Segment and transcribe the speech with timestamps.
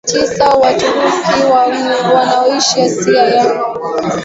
[0.03, 3.45] ya tisa Waturuki wa Oghuz wanaoishi Asia ya